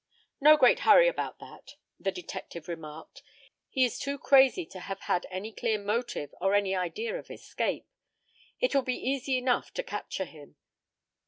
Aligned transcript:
"No 0.39 0.57
great 0.57 0.79
hurry 0.79 1.07
about 1.07 1.37
that," 1.37 1.75
the 1.99 2.11
detective 2.11 2.67
remarked; 2.67 3.21
"he 3.69 3.83
is 3.85 3.99
too 3.99 4.17
crazy 4.17 4.65
to 4.65 4.79
have 4.79 5.01
had 5.01 5.27
any 5.29 5.51
clear 5.51 5.77
motive 5.77 6.33
or 6.41 6.55
any 6.55 6.73
idea 6.75 7.15
of 7.19 7.29
escape. 7.29 7.85
It 8.59 8.73
will 8.73 8.81
be 8.81 8.95
easy 8.97 9.37
enough 9.37 9.71
to 9.75 9.83
capture 9.83 10.25
him." 10.25 10.55